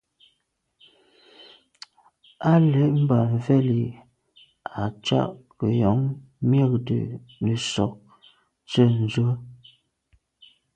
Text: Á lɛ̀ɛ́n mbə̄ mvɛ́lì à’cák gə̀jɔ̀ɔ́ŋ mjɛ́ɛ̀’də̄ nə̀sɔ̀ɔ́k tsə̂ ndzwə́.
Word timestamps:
Á 2.49 2.51
lɛ̀ɛ́n 2.71 2.93
mbə̄ 3.03 3.19
mvɛ́lì 3.35 3.79
à’cák 4.81 5.31
gə̀jɔ̀ɔ́ŋ 5.57 5.99
mjɛ́ɛ̀’də̄ 6.49 7.01
nə̀sɔ̀ɔ́k 7.45 7.93
tsə̂ 8.69 8.87
ndzwə́. 9.03 9.33